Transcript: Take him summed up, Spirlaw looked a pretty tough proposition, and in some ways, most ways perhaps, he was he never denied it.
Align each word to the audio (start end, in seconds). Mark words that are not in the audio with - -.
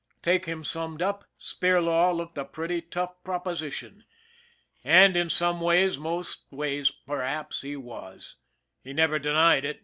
Take 0.23 0.47
him 0.47 0.63
summed 0.63 1.03
up, 1.03 1.25
Spirlaw 1.39 2.15
looked 2.15 2.35
a 2.39 2.43
pretty 2.43 2.81
tough 2.81 3.23
proposition, 3.23 4.03
and 4.83 5.15
in 5.15 5.29
some 5.29 5.61
ways, 5.61 5.99
most 5.99 6.45
ways 6.49 6.89
perhaps, 6.89 7.61
he 7.61 7.75
was 7.77 8.35
he 8.83 8.93
never 8.93 9.19
denied 9.19 9.63
it. 9.63 9.79